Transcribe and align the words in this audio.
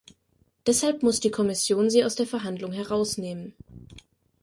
Deshalb 0.65 1.03
muss 1.03 1.19
die 1.19 1.29
Kommission 1.29 1.91
sie 1.91 2.03
aus 2.03 2.15
den 2.15 2.25
Verhandlungen 2.25 2.73
herausnehmen. 2.75 3.53